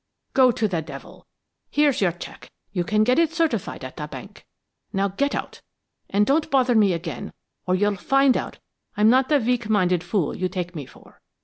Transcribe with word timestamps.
"'Go 0.33 0.49
to 0.49 0.67
the 0.67 0.81
devil! 0.81 1.27
Here's 1.69 2.01
your 2.01 2.11
check 2.11 2.51
you 2.71 2.83
can 2.83 3.03
get 3.03 3.19
it 3.19 3.31
certified 3.33 3.85
at 3.85 3.97
the 3.97 4.07
bank. 4.07 4.47
Now 4.91 5.09
get 5.09 5.35
out 5.35 5.61
and 6.09 6.25
don't 6.25 6.49
bother 6.49 6.73
me 6.73 6.93
again 6.93 7.31
or 7.67 7.75
you'll 7.75 7.97
find 7.97 8.35
out 8.35 8.57
I'm 8.97 9.11
not 9.11 9.29
the 9.29 9.37
weak 9.39 9.69
minded 9.69 10.03
fool 10.03 10.35
you 10.35 10.49
take 10.49 10.73
me 10.75 10.87
for. 10.87 11.21